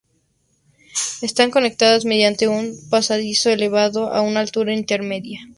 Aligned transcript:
Están 1.21 1.51
conectadas 1.51 2.05
mediante 2.05 2.47
un 2.47 2.73
pasadizo 2.89 3.51
elevado 3.51 4.11
a 4.11 4.21
una 4.23 4.39
altura 4.39 4.73
intermedia. 4.73 5.41